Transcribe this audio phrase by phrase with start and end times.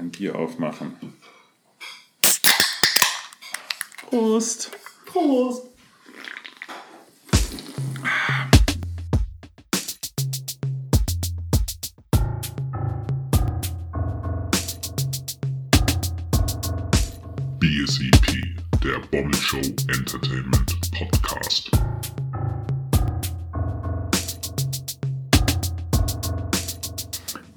[0.00, 0.94] dein Bier aufmachen.
[4.08, 4.70] Prost!
[5.04, 5.66] Prost!
[17.58, 21.70] BSEP, der Bommel Show Entertainment Podcast.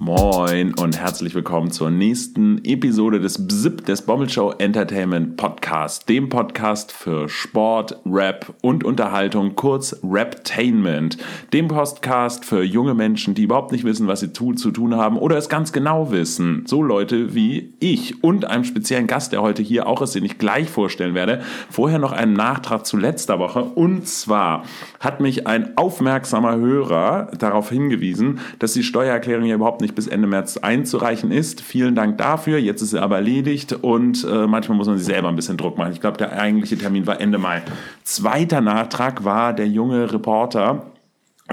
[0.06, 6.92] Moin und herzlich willkommen zur nächsten Episode des BZIP, des Bommelshow Entertainment Podcast, dem Podcast
[6.92, 11.16] für Sport, Rap und Unterhaltung, kurz Raptainment,
[11.54, 15.16] dem Podcast für junge Menschen, die überhaupt nicht wissen, was sie tu zu tun haben
[15.16, 16.64] oder es ganz genau wissen.
[16.66, 20.36] So Leute wie ich und einem speziellen Gast, der heute hier auch ist, den ich
[20.36, 21.40] gleich vorstellen werde.
[21.70, 24.64] Vorher noch einen Nachtrag zu letzter Woche und zwar
[25.00, 30.26] hat mich ein aufmerksamer Hörer darauf hingewiesen, dass die Steuererklärung ja überhaupt nicht bis Ende
[30.26, 31.60] März einzureichen ist.
[31.60, 32.58] Vielen Dank dafür.
[32.58, 35.78] Jetzt ist sie aber erledigt und äh, manchmal muss man sich selber ein bisschen Druck
[35.78, 35.92] machen.
[35.92, 37.62] Ich glaube, der eigentliche Termin war Ende Mai.
[38.02, 40.86] Zweiter Nachtrag war der junge Reporter,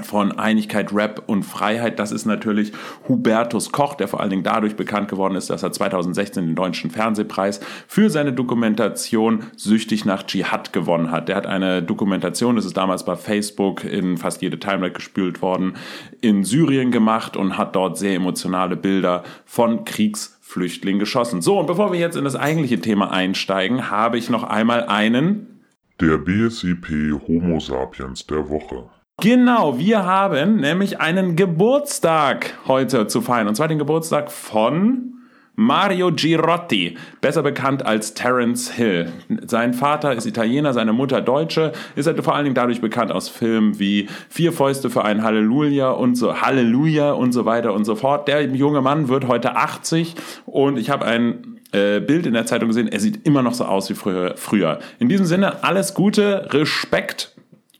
[0.00, 1.98] von Einigkeit, Rap und Freiheit.
[1.98, 2.72] Das ist natürlich
[3.08, 6.90] Hubertus Koch, der vor allen Dingen dadurch bekannt geworden ist, dass er 2016 den Deutschen
[6.90, 11.28] Fernsehpreis für seine Dokumentation Süchtig nach Dschihad gewonnen hat.
[11.28, 15.74] Der hat eine Dokumentation, das ist damals bei Facebook in fast jede Timeline gespült worden,
[16.22, 21.42] in Syrien gemacht und hat dort sehr emotionale Bilder von Kriegsflüchtlingen geschossen.
[21.42, 25.64] So, und bevor wir jetzt in das eigentliche Thema einsteigen, habe ich noch einmal einen
[26.00, 28.88] Der BSEP Homo Sapiens der Woche.
[29.22, 33.46] Genau, wir haben nämlich einen Geburtstag heute zu feiern.
[33.46, 35.12] Und zwar den Geburtstag von
[35.54, 39.12] Mario Girotti, besser bekannt als Terence Hill.
[39.46, 43.28] Sein Vater ist Italiener, seine Mutter Deutsche, ist halt vor allen Dingen dadurch bekannt aus
[43.28, 47.94] Filmen wie Vier Fäuste für ein Halleluja und so Halleluja und so weiter und so
[47.94, 48.26] fort.
[48.26, 52.70] Der junge Mann wird heute 80 und ich habe ein äh, Bild in der Zeitung
[52.70, 54.80] gesehen, er sieht immer noch so aus wie früher.
[54.98, 57.32] In diesem Sinne, alles Gute, Respekt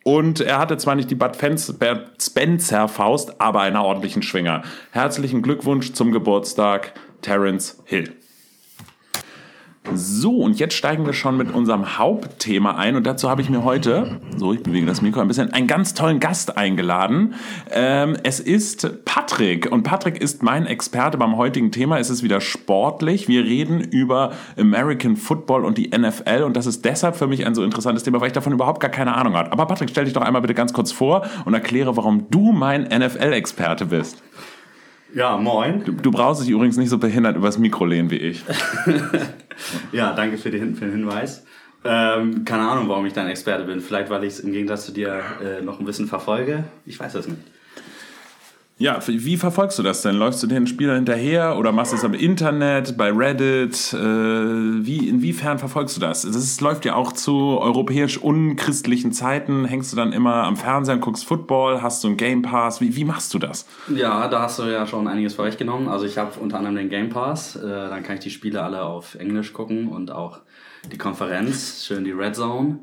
[0.05, 1.37] und er hatte zwar nicht die Bud
[2.21, 4.63] Spencer Faust, aber einen ordentlichen Schwinger.
[4.91, 8.17] Herzlichen Glückwunsch zum Geburtstag, Terence Hill.
[9.95, 12.95] So, und jetzt steigen wir schon mit unserem Hauptthema ein.
[12.95, 15.93] Und dazu habe ich mir heute, so, ich bewege das Mikro ein bisschen, einen ganz
[15.93, 17.35] tollen Gast eingeladen.
[17.71, 19.71] Ähm, es ist Patrick.
[19.71, 21.99] Und Patrick ist mein Experte beim heutigen Thema.
[21.99, 23.27] Es ist wieder sportlich.
[23.27, 26.45] Wir reden über American Football und die NFL.
[26.45, 28.91] Und das ist deshalb für mich ein so interessantes Thema, weil ich davon überhaupt gar
[28.91, 29.51] keine Ahnung habe.
[29.51, 32.85] Aber Patrick, stell dich doch einmal bitte ganz kurz vor und erkläre, warum du mein
[32.85, 34.23] NFL-Experte bist.
[35.15, 35.85] Ja, moin.
[35.85, 38.45] Du, du brauchst dich übrigens nicht so behindert übers Mikro lehnen wie ich.
[39.93, 41.45] ja, danke für den, für den Hinweis.
[41.85, 43.81] Ähm, keine Ahnung, warum ich dein Experte bin.
[43.81, 46.65] Vielleicht, weil ich es im Gegensatz zu dir äh, noch ein bisschen verfolge.
[46.87, 47.41] Ich weiß das nicht.
[48.83, 50.17] Ja, wie verfolgst du das denn?
[50.17, 53.93] Läufst du den Spielern hinterher oder machst du es am Internet, bei Reddit?
[53.93, 56.23] Äh, wie, inwiefern verfolgst du das?
[56.23, 59.67] Das läuft ja auch zu europäisch unchristlichen Zeiten.
[59.67, 61.81] Hängst du dann immer am Fernseher und guckst Football?
[61.81, 62.81] Hast du einen Game Pass?
[62.81, 63.69] Wie, wie machst du das?
[63.95, 65.87] Ja, da hast du ja schon einiges vorweggenommen.
[65.87, 67.55] Also ich habe unter anderem den Game Pass.
[67.55, 70.41] Äh, dann kann ich die Spiele alle auf Englisch gucken und auch
[70.91, 72.81] die Konferenz, schön die Red Zone.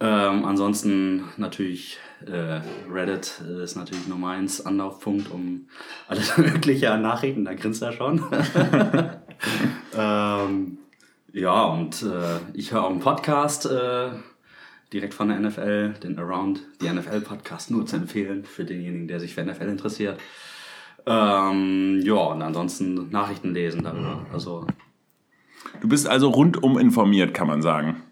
[0.00, 2.60] Ähm, ansonsten natürlich äh,
[2.90, 5.68] Reddit ist natürlich Nummer eins Anlaufpunkt um
[6.08, 8.22] alles mögliche an Nachrichten, da grinst er schon.
[9.96, 10.78] ähm,
[11.32, 14.10] ja, und äh, ich höre auch einen Podcast äh,
[14.92, 19.20] direkt von der NFL, den Around the NFL Podcast, nur zu empfehlen für denjenigen, der
[19.20, 20.20] sich für NFL interessiert.
[21.06, 24.24] Ähm, ja, und ansonsten Nachrichten lesen darüber.
[24.32, 24.66] Also,
[25.80, 28.02] du bist also rundum informiert, kann man sagen.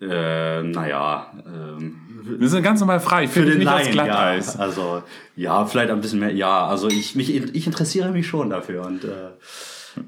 [0.00, 1.96] Äh, naja, ähm,
[2.38, 3.28] wir sind ganz normal frei.
[3.28, 4.54] Für den nicht Laien, Glatteis.
[4.54, 5.02] Ja, also
[5.36, 6.32] ja, vielleicht ein bisschen mehr.
[6.32, 9.30] Ja, also ich mich ich interessiere mich schon dafür und äh,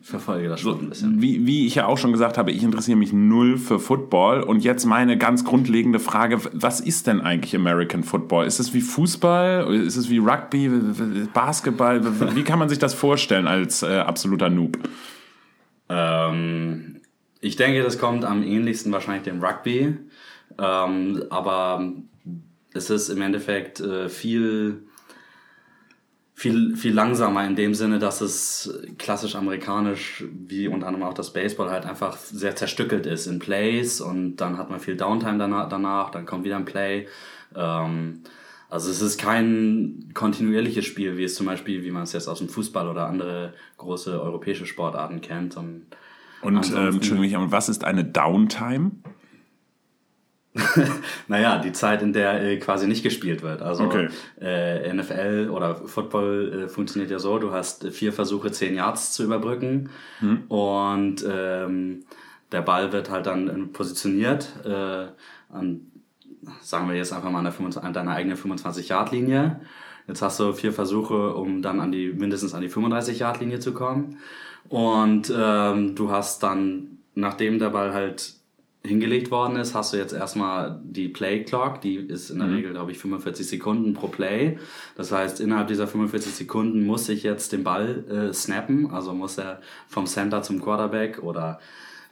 [0.02, 1.22] verfolge das schon ein bisschen.
[1.22, 4.42] Wie, wie ich ja auch schon gesagt habe, ich interessiere mich null für Football.
[4.42, 8.46] Und jetzt meine ganz grundlegende Frage: Was ist denn eigentlich American Football?
[8.46, 9.72] Ist es wie Fußball?
[9.74, 10.70] Ist es wie Rugby?
[11.32, 12.02] Basketball?
[12.34, 14.78] Wie kann man sich das vorstellen als äh, absoluter Noob?
[15.88, 16.97] Ähm,
[17.40, 19.96] ich denke, das kommt am ähnlichsten wahrscheinlich dem Rugby.
[20.58, 21.92] Ähm, aber
[22.74, 24.82] es ist im Endeffekt äh, viel,
[26.34, 31.32] viel, viel langsamer in dem Sinne, dass es klassisch amerikanisch, wie unter anderem auch das
[31.32, 35.68] Baseball, halt einfach sehr zerstückelt ist in Plays und dann hat man viel Downtime danach,
[35.68, 37.06] danach dann kommt wieder ein Play.
[37.54, 38.22] Ähm,
[38.70, 42.38] also es ist kein kontinuierliches Spiel, wie es zum Beispiel, wie man es jetzt aus
[42.38, 45.56] dem Fußball oder andere große europäische Sportarten kennt.
[45.56, 45.86] Und
[46.42, 48.92] und ähm, Entschuldigung, was ist eine Downtime?
[51.28, 53.62] naja, die Zeit, in der äh, quasi nicht gespielt wird.
[53.62, 54.08] Also Okay.
[54.40, 59.12] äh, NFL oder Football äh, funktioniert ja so, du hast äh, vier Versuche, zehn Yards
[59.12, 59.90] zu überbrücken
[60.48, 62.04] und ähm,
[62.50, 65.06] der Ball wird halt dann äh, positioniert äh,
[65.52, 65.80] an,
[66.62, 69.60] sagen wir jetzt einfach mal an, der 25, an deiner eigenen 25-Yard-Linie.
[70.06, 74.16] Jetzt hast du vier Versuche, um dann an die mindestens an die 35-Yard-Linie zu kommen.
[74.68, 78.34] Und ähm, du hast dann, nachdem der Ball halt
[78.84, 82.72] hingelegt worden ist, hast du jetzt erstmal die Play Clock, die ist in der Regel,
[82.72, 84.58] glaube ich, 45 Sekunden pro Play.
[84.96, 89.38] Das heißt, innerhalb dieser 45 Sekunden muss ich jetzt den Ball äh, snappen, also muss
[89.38, 91.58] er vom Center zum Quarterback oder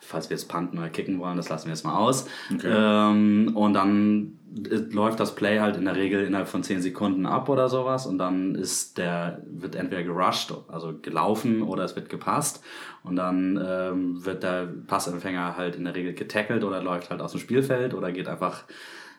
[0.07, 2.27] falls wir jetzt punten oder kicken wollen, das lassen wir jetzt mal aus.
[2.65, 7.27] Ähm, und dann äh, läuft das Play halt in der Regel innerhalb von 10 Sekunden
[7.27, 12.09] ab oder sowas und dann ist der, wird entweder gerusht, also gelaufen oder es wird
[12.09, 12.63] gepasst
[13.03, 17.33] und dann ähm, wird der Passempfänger halt in der Regel getackelt oder läuft halt aus
[17.33, 18.65] dem Spielfeld oder geht einfach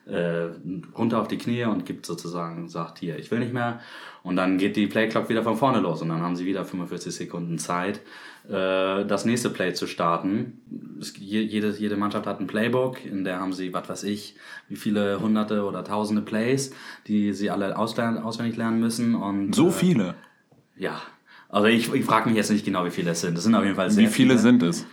[0.08, 0.48] äh,
[0.96, 3.80] runter auf die Knie und gibt sozusagen, sagt hier, ich will nicht mehr.
[4.22, 7.14] Und dann geht die Playclock wieder von vorne los und dann haben sie wieder 45
[7.14, 8.00] Sekunden Zeit,
[8.50, 10.62] das nächste Play zu starten.
[11.00, 14.36] Es, je- jede, jede Mannschaft hat ein Playbook, in der haben sie, was weiß ich,
[14.68, 16.72] wie viele hunderte oder tausende Plays,
[17.06, 19.14] die sie alle auswendig lernen müssen.
[19.14, 20.14] Und, So äh, viele.
[20.76, 21.00] Ja.
[21.50, 23.36] Also ich, ich frage mich jetzt nicht genau, wie viele es sind.
[23.36, 24.86] Es sind auf jeden Fall sehr Wie viele sind es?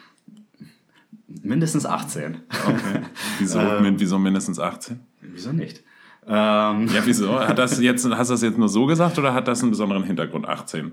[1.27, 2.37] Mindestens 18.
[2.67, 3.01] Okay.
[3.39, 4.99] Wieso, mit, wieso mindestest 18?
[5.21, 5.83] Wieso nicht?
[6.27, 7.39] Ähm, Ja, wieso?
[7.39, 10.03] Hat das jetzt, hast du das jetzt nur so gesagt oder hat das einen besonderen
[10.03, 10.91] Hintergrund, 18?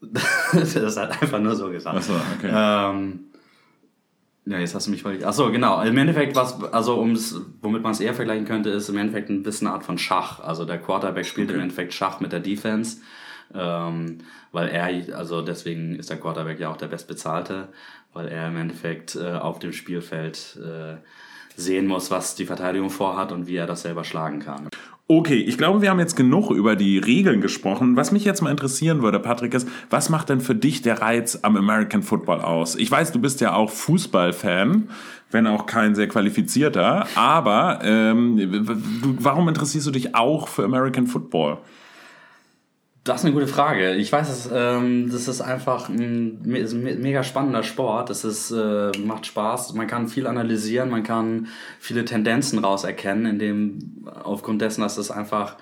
[0.00, 1.96] Das halt einfach nur so gesagt.
[1.96, 2.50] Achso, okay.
[2.52, 3.20] Ähm,
[4.46, 5.24] ja, jetzt hast du mich verlegt.
[5.24, 5.82] Achso, genau.
[5.82, 9.42] Im Endeffekt, was, also um's, womit man es eher vergleichen könnte, ist im Endeffekt ein
[9.42, 10.40] bisschen eine Art von Schach.
[10.40, 12.98] Also der Quarterback spielt im Endeffekt Schach mit der Defense.
[13.54, 14.18] Ähm,
[14.52, 17.68] weil er, also deswegen ist der Quarterback ja auch der bestbezahlte,
[18.12, 20.96] weil er im Endeffekt äh, auf dem Spielfeld äh,
[21.56, 24.68] sehen muss, was die Verteidigung vorhat und wie er das selber schlagen kann.
[25.10, 27.96] Okay, ich glaube, wir haben jetzt genug über die Regeln gesprochen.
[27.96, 31.38] Was mich jetzt mal interessieren würde, Patrick, ist, was macht denn für dich der Reiz
[31.40, 32.76] am American Football aus?
[32.76, 34.90] Ich weiß, du bist ja auch Fußballfan,
[35.30, 41.06] wenn auch kein sehr qualifizierter, aber ähm, du, warum interessierst du dich auch für American
[41.06, 41.56] Football?
[43.08, 43.94] Das ist eine gute Frage.
[43.94, 48.10] Ich weiß, es, ähm, das ist einfach ein ist ein me- mega spannender Sport.
[48.10, 49.72] Das ist, äh, macht Spaß.
[49.72, 51.48] Man kann viel analysieren, man kann
[51.80, 55.56] viele Tendenzen rauserkennen, indem aufgrund dessen, dass es einfach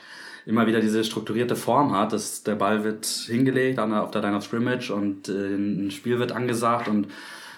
[0.45, 2.13] immer wieder diese strukturierte Form hat.
[2.13, 5.91] dass der Ball wird hingelegt an der, auf der Line of Scrimmage und äh, ein
[5.93, 7.07] Spiel wird angesagt und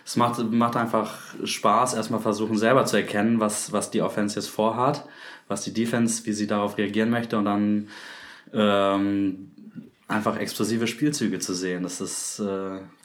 [0.05, 1.15] es macht, macht einfach
[1.45, 5.07] Spaß, erstmal versuchen selber zu erkennen, was, was die Offense jetzt vorhat,
[5.49, 7.89] was die Defense, wie sie darauf reagieren möchte und dann
[8.55, 9.51] ähm,
[10.09, 11.83] einfach explosive Spielzüge zu sehen.
[11.83, 12.43] Das ist äh,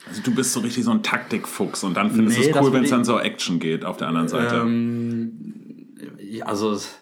[0.07, 2.73] Also du bist so richtig so ein Taktikfuchs und dann findest Nee, du es cool,
[2.73, 4.55] wenn es dann so Action geht auf der anderen Seite.
[4.55, 5.87] ähm,
[6.19, 6.95] ja, also es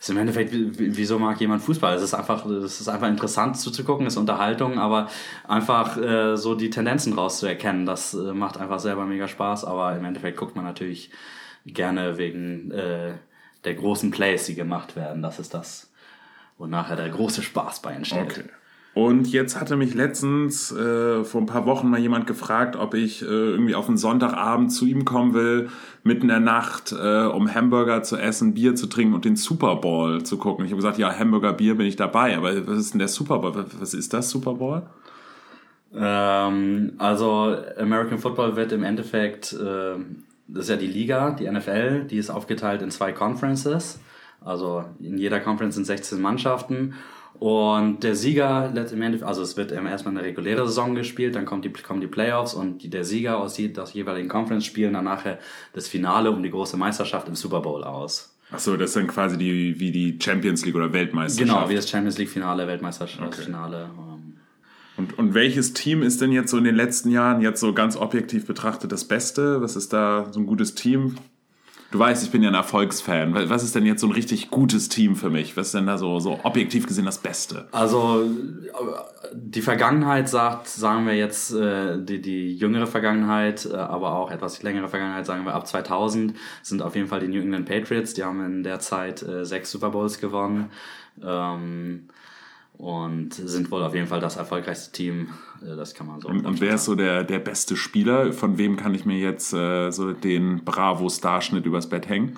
[0.00, 1.94] ist im Endeffekt, wie- wie- wieso mag jemand Fußball?
[1.94, 5.08] Es ist einfach, es ist einfach interessant zuzugucken, es ist Unterhaltung, aber
[5.46, 9.64] einfach äh, so die Tendenzen rauszuerkennen, das äh, macht einfach selber mega Spaß.
[9.64, 11.10] Aber im Endeffekt guckt man natürlich
[11.66, 13.12] gerne wegen äh,
[13.64, 15.22] der großen Plays, die gemacht werden.
[15.22, 15.92] Das ist das,
[16.58, 18.22] wo nachher der große Spaß bei entsteht.
[18.22, 18.44] Okay.
[18.94, 23.22] Und jetzt hatte mich letztens äh, vor ein paar Wochen mal jemand gefragt, ob ich
[23.22, 25.70] äh, irgendwie auf einen Sonntagabend zu ihm kommen will,
[26.04, 29.76] mitten in der Nacht, äh, um Hamburger zu essen, Bier zu trinken und den Super
[29.76, 30.66] Bowl zu gucken.
[30.66, 33.38] Ich habe gesagt, ja, Hamburger Bier bin ich dabei, aber was ist denn der Super
[33.38, 33.64] Bowl?
[33.78, 34.82] Was- ist das Super Bowl?
[35.94, 39.94] Ähm, also American Football wird im Endeffekt, äh,
[40.48, 44.00] das ist ja die Liga, die NFL, die ist aufgeteilt in zwei Conferences.
[44.44, 46.94] Also in jeder Conference sind 16 Mannschaften.
[47.38, 48.72] Und der Sieger,
[49.22, 52.82] also es wird erstmal eine reguläre Saison gespielt, dann kommt die, kommen die Playoffs und
[52.82, 55.38] die, der Sieger aus, die, aus jeweiligen Conference spielen dann nachher
[55.72, 58.36] das Finale um die große Meisterschaft im Super Bowl aus.
[58.52, 61.58] Ach so, das ist dann quasi die, wie die Champions League oder Weltmeisterschaft.
[61.58, 63.90] Genau, wie das Champions League Finale, Weltmeisterschaftsfinale.
[63.96, 64.36] Ähm,
[64.98, 67.96] Und, und welches Team ist denn jetzt so in den letzten Jahren jetzt so ganz
[67.96, 69.62] objektiv betrachtet das Beste?
[69.62, 71.16] Was ist da so ein gutes Team?
[71.92, 73.34] Du weißt, ich bin ja ein Erfolgsfan.
[73.50, 75.58] Was ist denn jetzt so ein richtig gutes Team für mich?
[75.58, 77.68] Was ist denn da so, so objektiv gesehen das Beste?
[77.70, 78.24] Also
[79.34, 84.62] die Vergangenheit sagt, sagen wir jetzt äh, die, die jüngere Vergangenheit, äh, aber auch etwas
[84.62, 88.14] längere Vergangenheit, sagen wir ab 2000, sind auf jeden Fall die New England Patriots.
[88.14, 90.70] Die haben in der Zeit äh, sechs Super Bowls gewonnen
[91.22, 92.08] ähm,
[92.82, 95.28] und sind wohl auf jeden Fall das erfolgreichste Team.
[95.62, 96.28] Äh, das kann man so.
[96.28, 98.32] Und, und wer ist so der, der beste Spieler?
[98.32, 102.36] Von wem kann ich mir jetzt äh, so den Bravo-Starschnitt übers Bett hängen?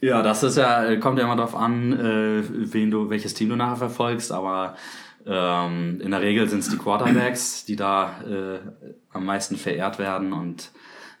[0.00, 3.50] Ja, das ist ja, äh, kommt ja immer darauf an, äh, wen du, welches Team
[3.50, 4.74] du nachher verfolgst, aber
[5.24, 8.58] ähm, in der Regel sind es die Quarterbacks, die da äh,
[9.12, 10.72] am meisten verehrt werden und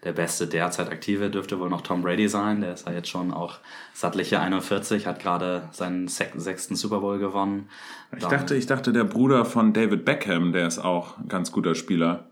[0.04, 2.62] der beste derzeit aktive dürfte wohl noch Tom Brady sein.
[2.62, 3.58] Der ist ja jetzt schon auch
[3.92, 7.68] sattliche 41, hat gerade seinen sechsten Super Bowl gewonnen.
[8.16, 11.74] Ich dachte, ich dachte, der Bruder von David Beckham, der ist auch ein ganz guter
[11.74, 12.24] Spieler.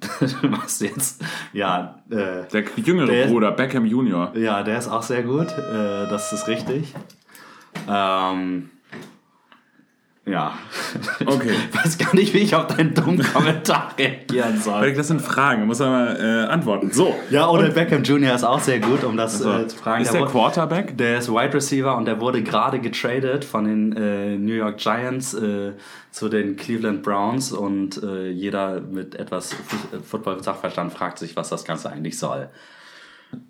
[0.42, 1.22] Was jetzt?
[1.52, 2.02] Ja.
[2.10, 4.34] Äh, der jüngere der, Bruder, Beckham Junior.
[4.36, 5.48] Ja, der ist auch sehr gut.
[5.48, 6.94] Äh, das ist richtig.
[7.88, 8.70] Ähm,
[10.26, 10.52] ja.
[11.26, 11.52] Okay.
[11.70, 14.92] Ich weiß gar nicht, wie ich auf deinen dummen Kommentar reagieren soll.
[14.92, 16.90] Das sind Fragen, muss man mal äh, antworten.
[16.92, 17.14] So.
[17.30, 18.34] Ja, oder Beckham Jr.
[18.34, 20.02] ist auch sehr gut, um das also, äh, zu fragen.
[20.02, 20.96] Ist der, der Quarterback?
[20.98, 25.34] Der ist Wide Receiver und der wurde gerade getradet von den äh, New York Giants
[25.34, 25.72] äh,
[26.10, 29.54] zu den Cleveland Browns und äh, jeder mit etwas
[30.08, 32.48] Football-Sachverstand fragt sich, was das Ganze eigentlich soll.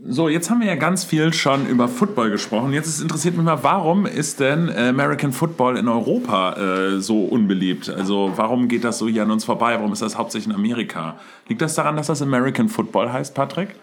[0.08, 2.72] So, jetzt haben wir ja ganz viel schon über Football gesprochen.
[2.72, 7.88] Jetzt ist, interessiert mich mal, warum ist denn American Football in Europa äh, so unbeliebt?
[7.88, 9.74] Also warum geht das so hier an uns vorbei?
[9.74, 11.16] Warum ist das hauptsächlich in Amerika?
[11.48, 13.74] Liegt das daran, dass das American Football heißt, Patrick?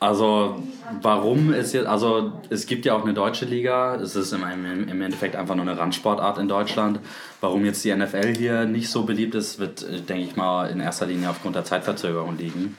[0.00, 0.62] Also
[1.00, 5.00] warum ist jetzt, also es gibt ja auch eine deutsche Liga, es ist im, im
[5.00, 7.00] Endeffekt einfach nur eine Randsportart in Deutschland.
[7.40, 10.80] Warum jetzt die NFL hier nicht so beliebt ist, wird, äh, denke ich mal, in
[10.80, 12.76] erster Linie aufgrund der Zeitverzögerung liegen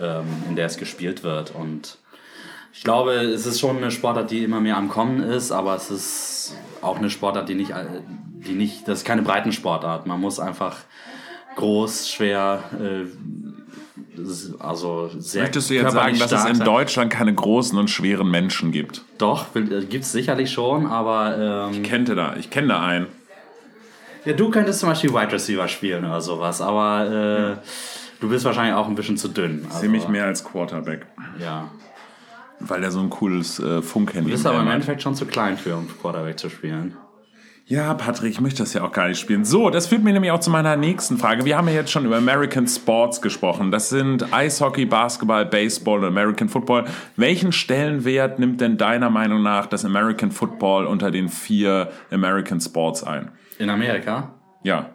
[0.00, 1.54] ähm, in der es gespielt wird.
[1.54, 1.98] Und
[2.72, 5.90] ich glaube, es ist schon eine Sportart, die immer mehr am Kommen ist, aber es
[5.90, 7.72] ist auch eine Sportart, die nicht,
[8.46, 10.06] die nicht, das ist keine Breitensportart.
[10.06, 10.76] Man muss einfach
[11.56, 13.06] groß, schwer, äh,
[14.58, 18.72] also sehr Möchtest du jetzt sagen, dass es in Deutschland keine großen und schweren Menschen
[18.72, 19.02] gibt?
[19.18, 21.68] Doch, äh, gibt es sicherlich schon, aber.
[21.70, 23.06] Ähm, ich kenne da, ich kenne da einen.
[24.24, 27.66] Ja, du könntest zum Beispiel Wide Receiver spielen oder sowas, aber äh.
[28.20, 29.64] Du bist wahrscheinlich auch ein bisschen zu dünn.
[29.66, 31.06] Also, Ziemlich mehr als Quarterback.
[31.38, 31.70] Ja.
[32.60, 34.26] Weil er so ein cooles äh, Funkhandy hat.
[34.26, 36.96] Du bist aber im Endeffekt schon zu klein für, um Quarterback zu spielen.
[37.68, 39.44] Ja, Patrick, ich möchte das ja auch gar nicht spielen.
[39.44, 41.44] So, das führt mir nämlich auch zu meiner nächsten Frage.
[41.44, 43.72] Wir haben ja jetzt schon über American Sports gesprochen.
[43.72, 46.84] Das sind Eishockey, Basketball, Baseball und American Football.
[47.16, 53.02] Welchen Stellenwert nimmt denn deiner Meinung nach das American Football unter den vier American Sports
[53.02, 53.32] ein?
[53.58, 54.30] In Amerika?
[54.62, 54.90] Ja.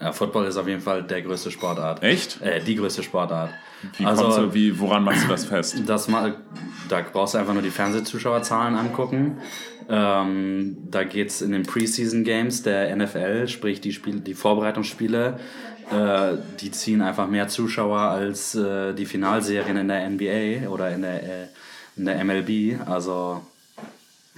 [0.00, 2.02] Ja, Football ist auf jeden Fall der größte Sportart.
[2.02, 2.40] Echt?
[2.40, 3.50] Äh, die größte Sportart.
[3.98, 5.76] Wie also, du, wie, woran machst du das fest?
[5.86, 6.36] Das mal,
[6.88, 9.38] da brauchst du einfach nur die Fernsehzuschauerzahlen angucken.
[9.88, 15.38] Ähm, da geht's in den Preseason Games der NFL, sprich die, Spiele, die Vorbereitungsspiele,
[15.90, 21.02] äh, die ziehen einfach mehr Zuschauer als äh, die Finalserien in der NBA oder in
[21.02, 21.46] der, äh,
[21.96, 22.80] in der MLB.
[22.86, 23.42] Also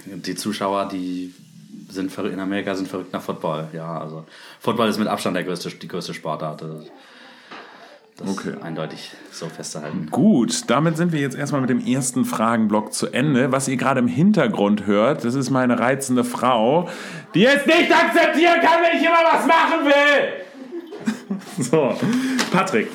[0.05, 1.33] die Zuschauer, die
[1.89, 3.67] sind in Amerika sind verrückt nach Football.
[3.73, 4.25] Ja, also
[4.59, 6.61] Football ist mit Abstand der größte, die größte Sportart.
[8.17, 8.51] Das okay.
[8.51, 10.07] ist eindeutig so festzuhalten.
[10.11, 13.51] Gut, damit sind wir jetzt erstmal mit dem ersten Fragenblock zu Ende.
[13.51, 16.87] Was ihr gerade im Hintergrund hört, das ist meine reizende Frau,
[17.33, 20.43] die es nicht akzeptieren kann, wenn ich immer was machen will.
[21.63, 21.97] so,
[22.51, 22.89] Patrick.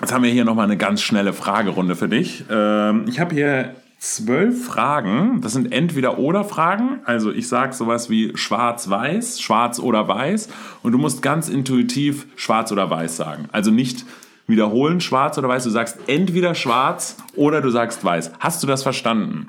[0.00, 2.44] Jetzt haben wir hier nochmal eine ganz schnelle Fragerunde für dich.
[2.50, 5.40] Ähm, ich habe hier zwölf Fragen.
[5.40, 7.00] Das sind entweder oder Fragen.
[7.04, 10.48] Also ich sage sowas wie schwarz-weiß, schwarz oder weiß.
[10.82, 13.48] Und du musst ganz intuitiv schwarz oder weiß sagen.
[13.50, 14.04] Also nicht
[14.46, 15.64] wiederholen schwarz oder weiß.
[15.64, 18.32] Du sagst entweder schwarz oder du sagst weiß.
[18.40, 19.48] Hast du das verstanden?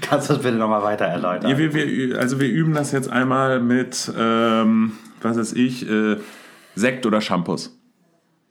[0.00, 1.50] Kannst du das bitte nochmal weiter erläutern?
[1.50, 6.16] Ja, wir, wir, also wir üben das jetzt einmal mit, ähm, was weiß ich, äh,
[6.74, 7.78] Sekt oder Shampoos.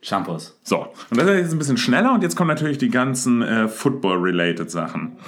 [0.02, 0.58] Shampoos.
[0.62, 3.68] So, und das ist jetzt ein bisschen schneller und jetzt kommen natürlich die ganzen äh,
[3.68, 5.18] Football-related Sachen.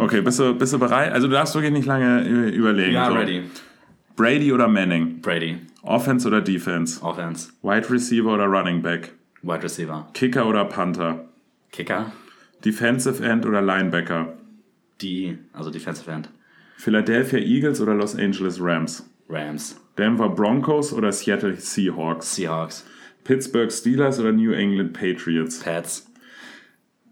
[0.00, 1.12] Okay, bist du, bist du bereit?
[1.12, 2.92] Also du darfst wirklich nicht lange äh, überlegen.
[2.92, 3.14] Ja, so.
[3.14, 3.44] ready.
[4.16, 5.20] Brady oder Manning?
[5.20, 5.58] Brady.
[5.82, 7.00] Offense oder Defense?
[7.02, 7.50] Offense.
[7.62, 9.12] Wide Receiver oder Running Back?
[9.42, 10.08] Wide Receiver.
[10.14, 11.26] Kicker oder Panther?
[11.70, 12.10] Kicker.
[12.64, 14.32] Defensive End oder Linebacker?
[15.00, 16.30] Die, also Defensive End.
[16.76, 19.08] Philadelphia Eagles oder Los Angeles Rams?
[19.28, 19.76] Rams.
[19.96, 22.34] Denver Broncos oder Seattle Seahawks?
[22.34, 22.84] Seahawks.
[23.26, 25.58] Pittsburgh Steelers oder New England Patriots?
[25.58, 26.06] Pats.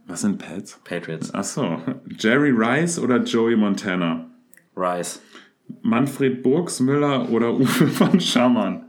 [0.06, 0.78] Was sind Pats?
[0.84, 1.34] Patriots.
[1.34, 1.82] Achso.
[2.06, 4.30] Jerry Rice oder Joey Montana?
[4.76, 5.20] Rice.
[5.82, 8.84] Manfred Burgsmüller oder Uwe von Schamann?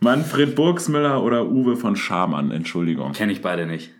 [0.00, 3.12] Manfred Burgsmüller oder Uwe von Schamann, Entschuldigung.
[3.12, 3.90] Kenne ich beide nicht.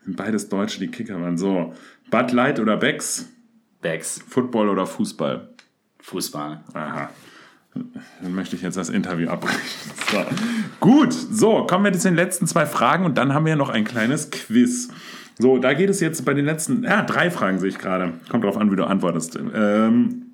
[0.00, 1.38] Sind beides Deutsche, die Kicker waren.
[1.38, 1.72] So.
[2.10, 3.30] Bud Light oder Becks?
[3.80, 4.20] Becks.
[4.28, 5.54] Football oder Fußball?
[6.00, 6.64] Fußball.
[6.74, 7.10] Aha.
[7.74, 9.60] Dann möchte ich jetzt das Interview abbrechen.
[10.12, 10.22] So.
[10.78, 13.84] Gut, so, kommen wir zu den letzten zwei Fragen und dann haben wir noch ein
[13.84, 14.90] kleines Quiz.
[15.38, 18.12] So, da geht es jetzt bei den letzten, ja, drei Fragen sehe ich gerade.
[18.28, 19.38] Kommt drauf an, wie du antwortest.
[19.54, 20.26] Ähm,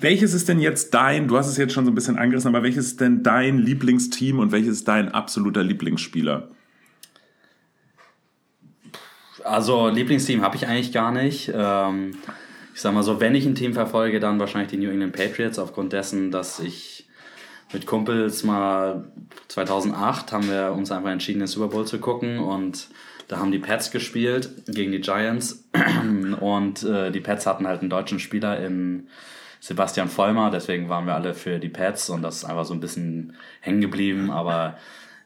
[0.00, 2.64] welches ist denn jetzt dein, du hast es jetzt schon so ein bisschen angerissen, aber
[2.64, 6.48] welches ist denn dein Lieblingsteam und welches ist dein absoluter Lieblingsspieler?
[9.44, 11.52] Also Lieblingsteam habe ich eigentlich gar nicht.
[11.54, 12.16] Ähm,
[12.74, 15.58] ich sag mal so, wenn ich ein Team verfolge, dann wahrscheinlich die New England Patriots,
[15.58, 17.08] aufgrund dessen, dass ich
[17.72, 19.12] mit Kumpels mal
[19.48, 22.88] 2008 haben wir uns einfach entschieden, den Super Bowl zu gucken und
[23.28, 25.68] da haben die Pets gespielt gegen die Giants.
[26.40, 29.06] Und äh, die Pets hatten halt einen deutschen Spieler in
[29.60, 32.80] Sebastian Vollmer, deswegen waren wir alle für die Pets und das ist einfach so ein
[32.80, 34.78] bisschen hängen geblieben, aber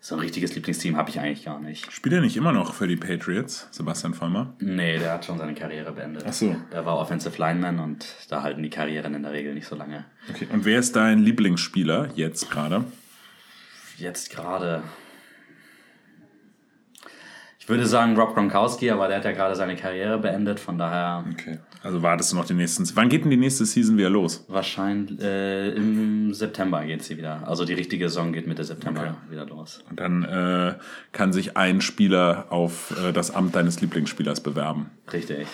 [0.04, 1.90] so ein richtiges Lieblingsteam habe ich eigentlich gar nicht.
[1.90, 4.52] Spielt er nicht immer noch für die Patriots, Sebastian Vollmer?
[4.58, 6.24] Nee, der hat schon seine Karriere beendet.
[6.28, 6.54] Ach so.
[6.70, 10.04] Der war Offensive Lineman und da halten die Karrieren in der Regel nicht so lange.
[10.28, 10.46] Okay.
[10.52, 12.84] Und wer ist dein Lieblingsspieler jetzt gerade?
[13.96, 14.82] Jetzt gerade.
[17.58, 21.24] Ich würde sagen Rob Gronkowski, aber der hat ja gerade seine Karriere beendet, von daher
[21.32, 21.60] Okay.
[21.84, 22.84] Also wartest du noch die nächsten.
[22.96, 24.44] Wann geht denn die nächste Season wieder los?
[24.48, 27.46] wahrscheinlich äh, im September geht sie wieder.
[27.46, 29.32] Also die richtige Saison geht Mitte September Okay.
[29.32, 29.84] wieder los.
[29.90, 30.74] Und dann äh,
[31.12, 34.90] kann sich ein Spieler auf äh, das Amt deines Lieblingsspielers bewerben.
[35.12, 35.46] Richtig.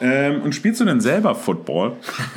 [0.00, 1.92] Ähm, und spielst du denn selber Football?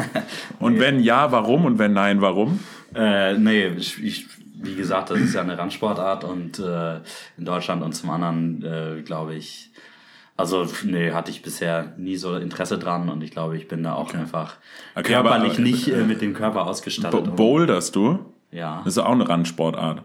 [0.60, 1.63] Und wenn ja, warum?
[1.65, 2.60] Und wenn nein, warum?
[2.93, 4.27] Äh, nee, ich, ich,
[4.62, 6.96] wie gesagt, das ist ja eine Randsportart und äh,
[7.38, 9.72] in Deutschland und zum anderen äh, glaube ich,
[10.39, 13.93] also nee, hatte ich bisher nie so Interesse dran und ich glaube, ich bin da
[13.93, 14.55] auch einfach
[14.96, 17.25] Okay, körperlich aber- nicht äh, mit dem Körper ausgestattet.
[17.25, 18.19] Bo boulderst du?
[18.51, 18.81] ja.
[18.84, 20.03] Das ist auch eine Randsportart.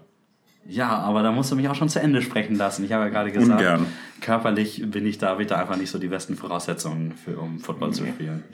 [0.67, 2.85] ja, aber da musst du mich auch schon zu Ende sprechen lassen.
[2.85, 3.87] Ich habe ja gerade gesagt, Ungern.
[4.21, 8.05] körperlich bin ich da, da einfach nicht so die besten Voraussetzungen für, um Football zu
[8.07, 8.45] spielen.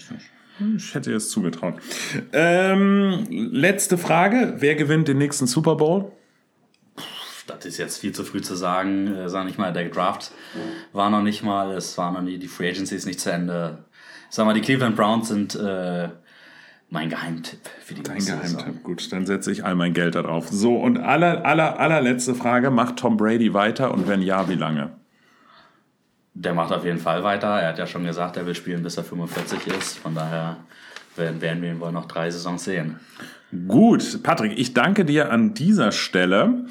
[0.76, 1.74] Ich hätte das zugetraut.
[2.32, 4.54] Ähm, letzte Frage.
[4.58, 6.12] Wer gewinnt den nächsten Super Bowl?
[7.56, 9.14] Das ist jetzt viel zu früh zu sagen.
[9.14, 10.32] Äh, sag nicht mal, der Draft
[10.92, 13.84] war noch nicht mal, es war noch nie, die Free Agency ist nicht zu Ende.
[14.30, 16.08] Sag mal, die Cleveland Browns sind äh,
[16.88, 18.58] mein Geheimtipp für die Ein nächste Saison.
[18.58, 18.82] Geheimtipp.
[18.84, 20.48] Gut, dann setze ich all mein Geld da drauf.
[20.48, 22.70] So, und aller, aller, allerletzte Frage.
[22.70, 23.92] Macht Tom Brady weiter?
[23.92, 24.90] Und wenn ja, wie lange?
[26.34, 27.48] Der macht auf jeden Fall weiter.
[27.48, 29.98] Er hat ja schon gesagt, er will spielen, bis er 45 ist.
[29.98, 30.58] Von daher
[31.16, 32.98] werden, werden wir ihn wohl noch drei Saisons sehen.
[33.66, 36.66] Gut, Patrick, ich danke dir an dieser Stelle.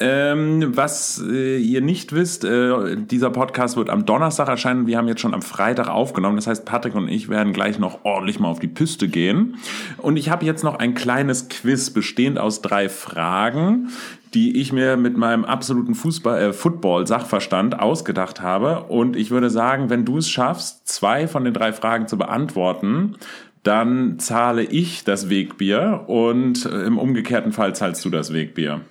[0.00, 4.86] Ähm, was äh, ihr nicht wisst, äh, dieser Podcast wird am Donnerstag erscheinen.
[4.86, 6.36] Wir haben jetzt schon am Freitag aufgenommen.
[6.36, 9.56] Das heißt, Patrick und ich werden gleich noch ordentlich mal auf die Piste gehen.
[9.96, 13.88] Und ich habe jetzt noch ein kleines Quiz bestehend aus drei Fragen,
[14.34, 18.84] die ich mir mit meinem absoluten Fußball, äh, Football-Sachverstand ausgedacht habe.
[18.84, 23.16] Und ich würde sagen, wenn du es schaffst, zwei von den drei Fragen zu beantworten,
[23.64, 28.82] dann zahle ich das Wegbier und äh, im umgekehrten Fall zahlst du das Wegbier.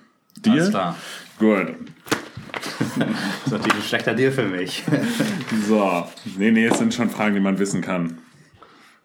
[0.42, 0.58] Deal?
[0.58, 0.96] Alles klar.
[1.38, 1.74] Gut.
[2.98, 3.06] Das
[3.46, 4.84] ist natürlich ein schlechter Deal für mich.
[5.68, 6.06] So.
[6.36, 8.18] Nee, nee, es sind schon Fragen, die man wissen kann.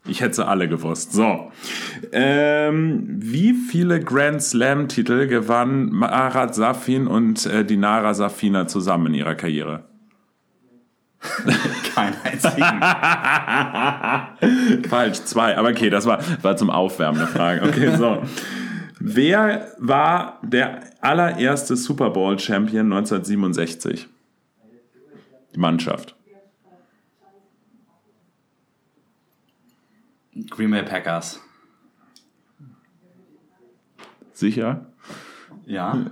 [0.06, 1.12] Ich hätte sie alle gewusst.
[1.12, 1.50] So.
[2.12, 9.34] Ähm, wie viele Grand Slam-Titel gewann Marat Safin und äh, Dinara Safina zusammen in ihrer
[9.34, 9.84] Karriere?
[11.94, 12.82] Keinen einzigen.
[14.90, 15.56] Falsch, zwei.
[15.56, 17.62] Aber okay, das war, war zum Aufwärmen eine Frage.
[17.62, 18.22] Okay, so.
[19.06, 24.08] Wer war der allererste Super Bowl Champion 1967?
[25.54, 26.16] Die Mannschaft.
[30.48, 31.38] Green Bay Packers.
[34.32, 34.86] Sicher?
[35.66, 36.06] Ja.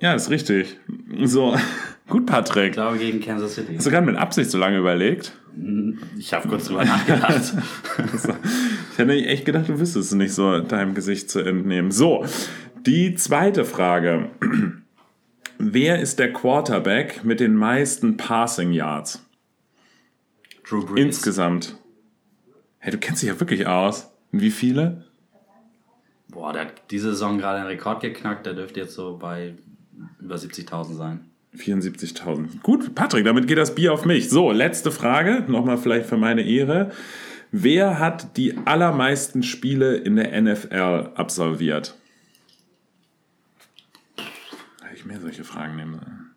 [0.00, 0.76] Ja, ist richtig.
[1.22, 1.56] So.
[2.08, 2.70] Gut, Patrick.
[2.70, 3.76] Ich glaube gegen Kansas City.
[3.76, 5.32] Hast du gerade mit Absicht so lange überlegt?
[6.18, 7.54] Ich habe kurz drüber nachgedacht.
[8.94, 11.90] Ich hätte echt gedacht, du wüsstest es nicht so deinem Gesicht zu entnehmen.
[11.90, 12.24] So,
[12.86, 14.30] die zweite Frage.
[15.58, 19.26] Wer ist der Quarterback mit den meisten Passing Yards?
[20.62, 21.06] Drew Brees.
[21.06, 21.76] Insgesamt.
[22.78, 24.12] Hey, du kennst dich ja wirklich aus.
[24.30, 25.06] Wie viele?
[26.28, 28.46] Boah, der hat diese Saison gerade einen Rekord geknackt.
[28.46, 29.56] Der dürfte jetzt so bei
[30.20, 31.30] über 70.000 sein.
[31.56, 32.60] 74.000.
[32.62, 34.30] Gut, Patrick, damit geht das Bier auf mich.
[34.30, 36.92] So, letzte Frage, nochmal vielleicht für meine Ehre.
[37.56, 41.94] Wer hat die allermeisten Spiele in der NFL absolviert?
[44.82, 46.30] Hätte ich mehr solche Fragen nehmen sollen.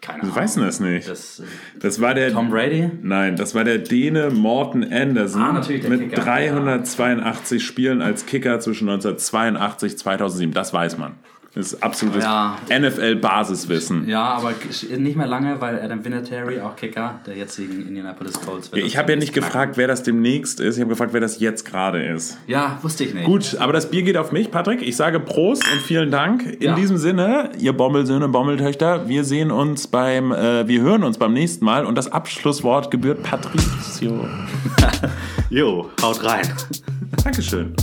[0.00, 0.36] Keine Ahnung.
[0.36, 1.08] weißt das nicht.
[1.08, 1.44] Das, äh,
[1.80, 2.32] Das war der.
[2.32, 2.88] Tom Brady?
[3.02, 6.20] Nein, das war der Däne Morten Anderson Ah, mit Kicker.
[6.22, 10.54] 382 Spielen als Kicker zwischen 1982 und 2007.
[10.54, 11.14] Das weiß man.
[11.58, 12.56] Das ist absolutes Ja.
[12.70, 14.06] NFL-Basiswissen.
[14.08, 14.52] Ja, aber
[14.96, 19.02] nicht mehr lange, weil Adam Vinatieri, auch Kicker der jetzigen Indianapolis Colts, wird Ich das
[19.02, 19.48] habe ja nicht knacken.
[19.48, 20.76] gefragt, wer das demnächst ist.
[20.76, 22.38] Ich habe gefragt, wer das jetzt gerade ist.
[22.46, 23.24] Ja, wusste ich nicht.
[23.26, 24.82] Gut, aber das Bier geht auf mich, Patrick.
[24.82, 26.46] Ich sage Prost und vielen Dank.
[26.46, 26.74] In Ja.
[26.76, 31.64] diesem Sinne, ihr Bommelsöhne, Bommeltöchter, wir sehen uns beim, äh, wir hören uns beim nächsten
[31.64, 34.24] Mal und das Abschlusswort gebührt Patricio.
[35.50, 36.46] Jo, haut rein.
[37.24, 37.74] Dankeschön.